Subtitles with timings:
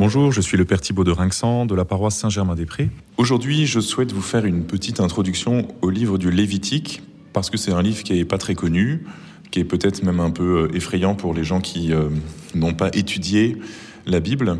[0.00, 2.88] Bonjour, je suis le Père Thibault de Rinxan de la paroisse Saint-Germain-des-Prés.
[3.18, 7.02] Aujourd'hui, je souhaite vous faire une petite introduction au livre du Lévitique
[7.34, 9.04] parce que c'est un livre qui n'est pas très connu,
[9.50, 12.08] qui est peut-être même un peu euh, effrayant pour les gens qui euh,
[12.54, 13.58] n'ont pas étudié
[14.06, 14.56] la Bible,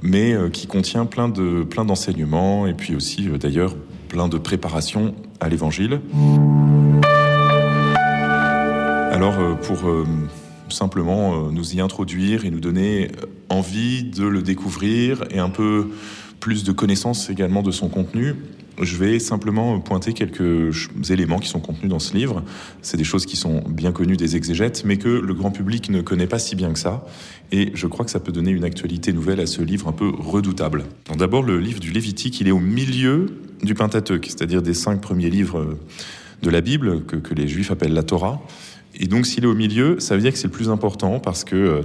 [0.00, 3.74] mais euh, qui contient plein de plein d'enseignements et puis aussi d'ailleurs
[4.08, 6.00] plein de préparation à l'Évangile.
[9.10, 9.78] Alors pour
[10.72, 13.10] simplement nous y introduire et nous donner
[13.48, 15.88] envie de le découvrir et un peu
[16.40, 18.36] plus de connaissances également de son contenu,
[18.80, 22.44] je vais simplement pointer quelques éléments qui sont contenus dans ce livre.
[22.82, 26.00] C'est des choses qui sont bien connues des exégètes, mais que le grand public ne
[26.00, 27.04] connaît pas si bien que ça.
[27.50, 30.08] Et je crois que ça peut donner une actualité nouvelle à ce livre un peu
[30.08, 30.84] redoutable.
[31.16, 33.26] D'abord, le livre du Lévitique, il est au milieu
[33.62, 35.76] du Pentateuque, c'est-à-dire des cinq premiers livres
[36.42, 38.40] de la Bible, que, que les Juifs appellent la Torah.
[38.98, 41.44] Et donc, s'il est au milieu, ça veut dire que c'est le plus important parce
[41.44, 41.82] que, euh,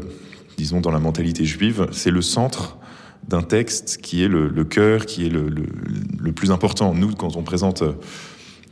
[0.57, 2.77] disons, dans la mentalité juive, c'est le centre
[3.27, 6.93] d'un texte qui est le, cœur, qui est le, le, plus important.
[6.93, 7.93] Nous, quand on présente euh,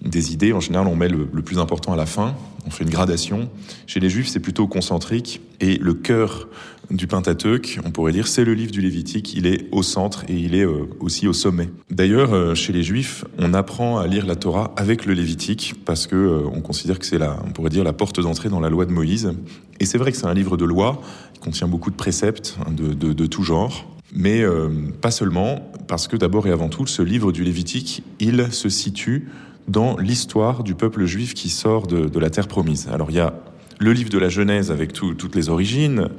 [0.02, 2.36] des idées, en général, on met le, plus important à la fin,
[2.66, 3.50] on fait une gradation.
[3.88, 6.48] Chez les Juifs, c'est plutôt concentrique, et le cœur
[6.90, 10.34] du Pentateuque, on pourrait dire, c'est le livre du Lévitique, il est au centre et
[10.34, 11.70] il est euh, aussi au sommet.
[11.90, 16.08] D'ailleurs, euh, chez les Juifs, on apprend à lire la Torah avec le Lévitique, parce
[16.08, 18.86] que on considère que c'est la, on pourrait dire, la porte d'entrée dans la loi
[18.86, 19.32] de Moïse.
[19.80, 21.02] Et c'est vrai que c'est un livre de loi,
[21.34, 23.88] qui contient beaucoup de préceptes hein, de, de, tout genre.
[24.14, 24.70] Mais euh,
[25.02, 29.30] pas seulement, parce que d'abord et avant tout, ce livre du Lévitique, il se situe
[29.68, 32.88] dans l'histoire du peuple juif qui sort de, la terre promise.
[32.92, 33.34] Alors il y a
[33.80, 36.10] le livre de la Genèse avec tout, toutes les origines.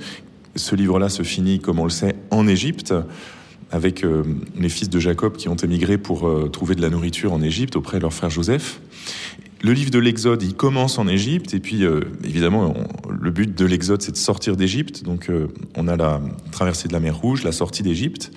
[0.56, 2.92] Ce livre-là se finit, comme on le sait, en Égypte,
[3.72, 4.22] avec euh,
[4.56, 7.74] les fils de Jacob qui ont émigré pour euh, trouver de la nourriture en Égypte
[7.74, 8.80] auprès de leur frère Joseph.
[9.62, 12.74] Le livre de l'Exode, il commence en Égypte, et puis euh, évidemment,
[13.08, 15.04] le but de l'Exode, c'est de sortir d'Égypte.
[15.04, 15.30] Donc
[15.76, 18.32] on a la traversée de la mer Rouge, la sortie d'Égypte,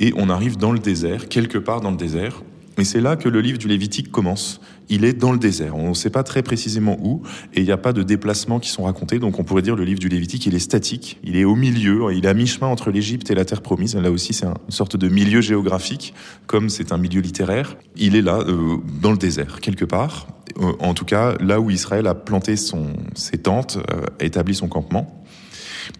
[0.00, 2.42] et on arrive dans le désert, quelque part dans le désert.
[2.78, 4.60] Et c'est là que le livre du Lévitique commence.
[4.88, 5.76] Il est dans le désert.
[5.76, 7.22] On ne sait pas très précisément où,
[7.54, 9.18] et il n'y a pas de déplacements qui sont racontés.
[9.18, 11.18] Donc on pourrait dire le livre du Lévitique, il est statique.
[11.22, 12.12] Il est au milieu.
[12.12, 13.94] Il est à mi-chemin entre l'Égypte et la terre promise.
[13.96, 16.14] Là aussi, c'est une sorte de milieu géographique,
[16.46, 17.76] comme c'est un milieu littéraire.
[17.96, 20.26] Il est là, euh, dans le désert, quelque part.
[20.60, 24.54] Euh, en tout cas là où Israël a planté son, ses tentes, euh, a établi
[24.54, 25.24] son campement.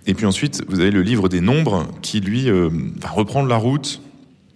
[0.06, 2.68] Et puis ensuite, vous avez le livre des Nombres qui, lui, euh,
[3.00, 4.00] va reprendre la route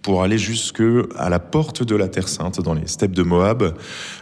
[0.07, 0.81] pour aller jusque
[1.17, 3.75] à la porte de la Terre Sainte, dans les steppes de Moab,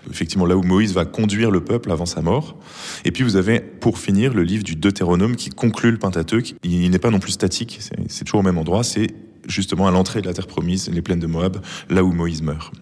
[0.10, 2.58] effectivement là où Moïse va conduire le peuple avant sa mort.
[3.04, 6.56] Et puis vous avez, pour finir, le livre du Deutéronome qui conclut le Pentateuque.
[6.64, 9.14] Il n'est pas non plus statique, c'est toujours au même endroit, c'est
[9.48, 11.58] justement à l'entrée de la terre promise, les plaines de Moab,
[11.92, 12.74] là où Moïse meurt.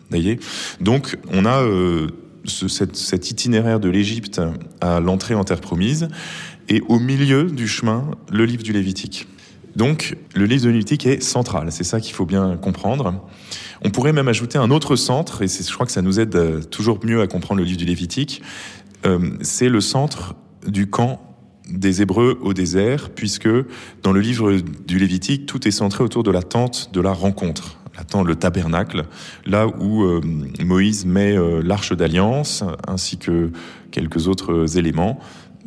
[0.80, 2.08] Donc on a euh,
[2.46, 4.40] ce, cet, itinéraire de l'Égypte
[4.80, 6.08] à l'entrée en terre promise,
[6.70, 9.28] et au milieu du chemin, le livre du Lévitique.
[9.76, 13.26] Donc, le livre de Lévitique est central, c'est ça qu'il faut bien comprendre.
[13.84, 16.62] On pourrait même ajouter un autre centre, et je crois que ça nous aide euh,
[16.62, 18.42] toujours mieux à comprendre le livre du Lévitique,
[19.06, 20.36] euh, c'est le centre
[20.68, 21.22] du camp
[21.70, 23.50] des Hébreux au désert, puisque
[24.04, 27.80] dans le livre du Lévitique, tout est centré autour de la tente de la rencontre
[27.96, 29.04] attend le tabernacle,
[29.46, 30.20] là où euh,
[30.66, 33.52] Moïse met l'arche d'alliance ainsi que
[33.92, 35.20] quelques autres éléments.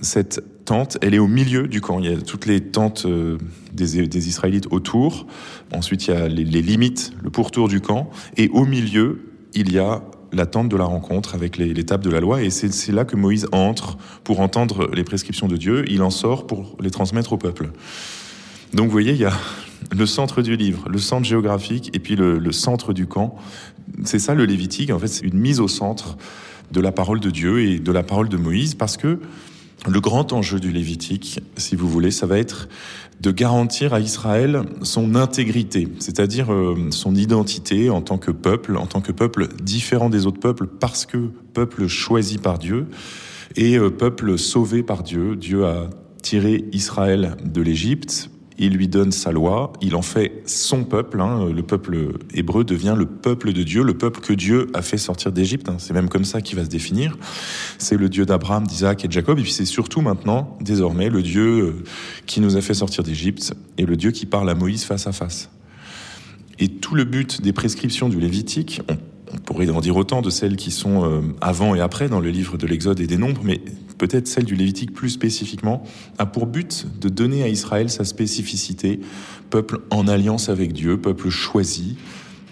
[0.03, 2.01] Cette tente, elle est au milieu du camp.
[2.01, 3.39] Il y a toutes les tentes euh,
[3.73, 5.27] des, Israélites autour.
[5.73, 8.11] Ensuite, il y a les, limites, le pourtour du camp.
[8.37, 10.03] Et au milieu, il y a
[10.33, 12.43] la tente de la rencontre avec les tables de la loi.
[12.43, 15.85] Et c'est là que Moïse entre pour entendre les prescriptions de Dieu.
[15.89, 17.71] Il en sort pour les transmettre au peuple.
[18.75, 19.33] Donc vous voyez, il y a
[19.97, 23.37] le centre du livre, le centre géographique et puis le, le centre du camp.
[24.05, 26.19] C'est ça le Lévitique, en fait, c'est une mise au centre
[26.73, 29.21] de la parole de Dieu et de la parole de Moïse parce que
[29.89, 32.69] le grand enjeu du Lévitique, si vous voulez, ça va être
[33.21, 38.87] de garantir à Israël son intégrité, c'est-à-dire euh, son identité en tant que peuple, en
[38.87, 42.87] tant que peuple différent des autres peuples parce que peuple choisi par Dieu
[43.55, 45.37] et euh, peuple sauvé par Dieu.
[45.37, 45.89] Dieu a
[46.23, 51.47] tiré Israël de l'Égypte il lui donne sa loi, il en fait son peuple, hein,
[51.47, 55.33] le peuple hébreu devient le peuple de Dieu, le peuple que Dieu a fait sortir
[55.33, 57.17] d'Égypte, hein, c'est même comme ça qu'il va se définir,
[57.79, 61.23] c'est le Dieu d'Abraham, d'Isaac et de Jacob, et puis c'est surtout maintenant, désormais, le
[61.23, 61.85] Dieu euh,
[62.27, 65.13] qui nous a fait sortir d'Égypte, et le Dieu qui parle à Moïse face à
[65.13, 65.51] face.
[66.59, 68.81] Et tout le but des prescriptions du Lévitique,
[69.37, 72.31] on pourrait en dire autant de celles qui sont euh, avant et après dans le
[72.31, 73.61] livre de l'Exode et des Nombres, mais
[73.99, 75.83] peut-être celle du Lévitique plus spécifiquement,
[76.19, 79.01] a pour but de donner à Israël sa spécificité,
[79.51, 81.97] peuple en alliance avec Dieu, peuple choisi.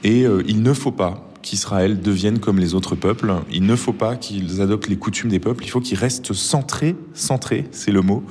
[0.05, 3.93] Et euh, il ne faut pas qu'Israël devienne comme les autres peuples, il ne faut
[3.93, 8.01] pas qu'ils adoptent les coutumes des peuples, il faut qu'ils restent centrés, centrés, c'est le
[8.01, 8.25] mot,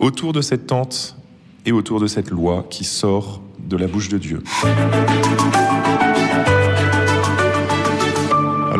[0.00, 1.16] autour de cette tente
[1.66, 4.42] et autour de cette loi qui sort de la bouche de Dieu.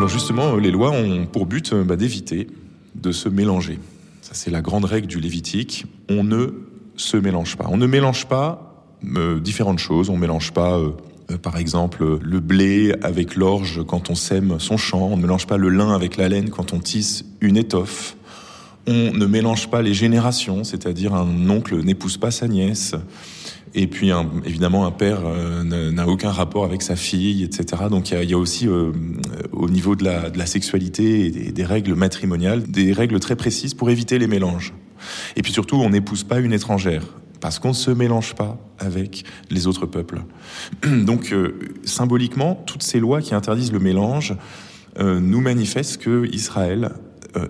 [0.09, 2.47] Justement, les lois ont pour but bah, d'éviter
[2.95, 3.79] de se mélanger.
[4.21, 5.85] Ça, c'est la grande règle du Lévitique.
[6.09, 6.47] On ne
[6.95, 7.67] se mélange pas.
[7.69, 8.85] On ne mélange pas
[9.15, 10.09] euh, différentes choses.
[10.09, 10.91] On ne mélange pas, euh,
[11.31, 15.07] euh, par exemple, le blé avec l'orge quand on sème son champ.
[15.11, 18.15] On ne mélange pas le lin avec la laine quand on tisse une étoffe.
[18.91, 22.95] On ne mélange pas les générations, c'est-à-dire un oncle n'épouse pas sa nièce.
[23.75, 24.09] Et puis,
[24.45, 27.83] évidemment, un père euh, n'a aucun rapport avec sa fille, etc.
[27.91, 28.91] Donc, il y a, aussi, euh,
[29.51, 34.17] au niveau de la, sexualité et des, règles matrimoniales, des règles très précises pour éviter
[34.17, 34.73] les mélanges.
[35.35, 37.03] Et puis surtout, on n'épouse pas une étrangère
[37.41, 40.23] parce qu'on ne se mélange pas avec les autres peuples.
[41.05, 44.35] Donc, euh, symboliquement, toutes ces lois qui interdisent le mélange
[44.99, 46.89] nous manifestent que Israël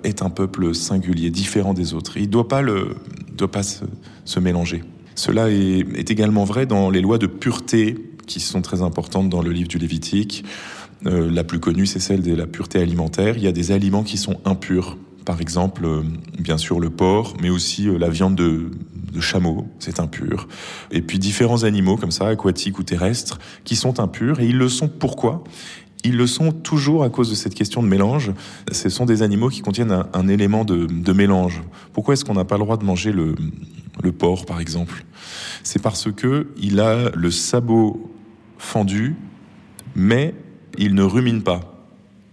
[0.03, 2.17] est un peuple singulier, différent des autres.
[2.17, 2.63] Il ne doit pas,
[3.63, 4.83] se mélanger.
[5.19, 9.51] Cela est, également vrai dans les lois de pureté qui sont très importantes dans le
[9.51, 10.45] livre du Lévitique.
[11.05, 13.35] Euh, la plus connue, c'est celle de la pureté alimentaire.
[13.35, 14.97] Il y a des aliments qui sont impurs.
[15.25, 16.03] Par exemple, euh,
[16.39, 18.71] bien sûr, le porc, mais aussi euh, la viande de,
[19.11, 20.47] de chameau, c'est impur.
[20.91, 24.39] Et puis différents animaux comme ça, aquatiques ou terrestres, qui sont impurs.
[24.39, 25.43] Et ils le sont pourquoi?
[26.03, 28.31] Ils le sont toujours à cause de cette question de mélange.
[28.71, 31.61] Ce sont des animaux qui contiennent un, élément de, mélange.
[31.93, 33.35] Pourquoi est-ce qu'on n'a pas le droit de manger le,
[34.11, 35.03] porc, par exemple?
[35.63, 38.11] C'est parce que il a le sabot
[38.57, 39.15] fendu,
[39.95, 40.33] mais
[40.77, 41.75] il ne rumine pas.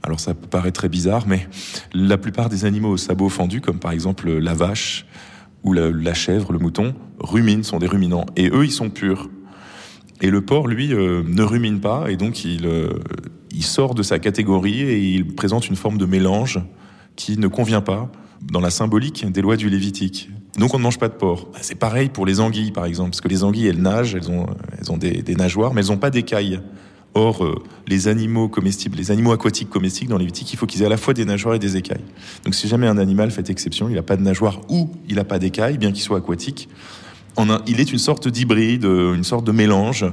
[0.02, 1.48] Alors ça peut paraître très bizarre, mais
[1.92, 5.06] la plupart des animaux au sabot fendu, comme par exemple la vache
[5.64, 8.26] ou la, la chèvre, le mouton, ruminent, sont des ruminants.
[8.36, 9.28] Et eux, ils sont purs.
[10.20, 12.90] Et le porc, lui, euh, ne rumine pas, et donc il, euh,
[13.56, 16.60] il sort de sa catégorie et il présente une forme de mélange
[17.16, 18.12] qui ne convient pas
[18.42, 20.28] dans la symbolique des lois du Lévitique.
[20.58, 21.48] Donc on ne mange pas de porc.
[21.52, 24.30] Bah, c'est pareil pour les anguilles, par exemple, parce que les anguilles, elles nagent, elles
[24.30, 24.46] ont,
[24.78, 26.60] elles ont des, nageoires, mais elles n'ont pas d'écailles.
[27.14, 27.54] Or, euh,
[27.86, 30.98] les animaux comestibles, les animaux aquatiques comestibles dans Lévitique, il faut qu'ils aient à la
[30.98, 32.04] fois des nageoires et des écailles.
[32.44, 35.24] Donc si jamais un animal fait exception, il n'a pas de nageoire ou il n'a
[35.24, 36.68] pas d'écailles, bien qu'il soit aquatique,
[37.66, 40.04] il est une sorte d'hybride, une sorte de mélange,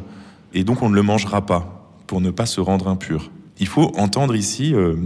[0.54, 1.72] et donc on ne le mangera pas
[2.13, 3.31] pour ne pas se rendre impur.
[3.57, 4.98] Il faut entendre ici euh,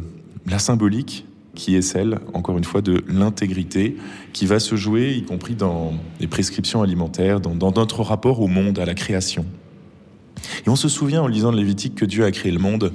[0.45, 1.25] la symbolique
[1.55, 3.95] qui est celle, encore une fois, de l'intégrité
[4.33, 8.47] qui va se jouer, y compris dans les prescriptions alimentaires, dans, dans, notre rapport au
[8.47, 9.45] monde, à la création.
[10.65, 12.91] Et on se souvient en lisant le Lévitique que Dieu a créé le monde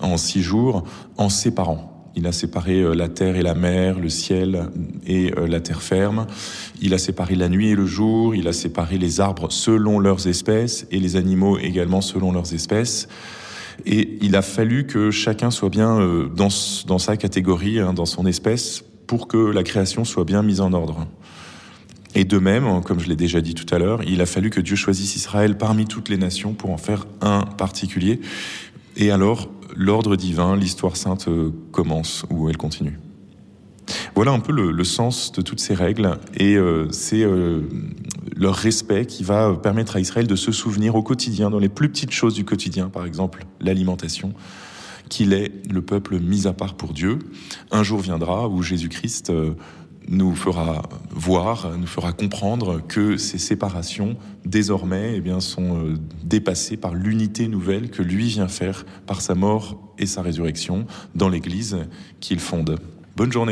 [0.00, 0.84] en six jours
[1.18, 1.92] en séparant.
[2.16, 4.70] Il a séparé euh, la terre et la mer, le ciel
[5.06, 6.26] et euh, la terre ferme.
[6.80, 8.34] Il a séparé la nuit et le jour.
[8.34, 13.08] Il a séparé les arbres selon leurs espèces et les animaux également selon leurs espèces.
[13.86, 18.26] Et il a fallu que chacun soit bien euh, dans, sa catégorie, hein, dans son
[18.26, 21.06] espèce, pour que la création soit bien mise en ordre.
[22.14, 24.60] Et de même, comme je l'ai déjà dit tout à l'heure, il a fallu que
[24.60, 28.20] Dieu choisisse Israël parmi toutes les nations pour en faire un particulier.
[28.96, 32.98] Et alors, l'ordre divin, l'histoire sainte euh, commence ou elle continue.
[34.14, 37.24] Voilà un peu le, sens de toutes ces règles et euh, c'est
[38.34, 41.88] leur respect qui va permettre à Israël de se souvenir au quotidien, dans les plus
[41.88, 44.32] petites choses du quotidien, par exemple l'alimentation,
[45.08, 47.18] qu'il est le peuple mis à part pour Dieu.
[47.70, 49.30] Un jour viendra où Jésus-Christ
[50.08, 55.94] nous fera voir, nous fera comprendre que ces séparations, désormais, eh bien, sont euh,
[56.24, 61.28] dépassées par l'unité nouvelle que lui vient faire par sa mort et sa résurrection dans
[61.28, 61.78] l'Église
[62.20, 62.78] qu'il fonde.
[63.16, 63.50] Bonne journée.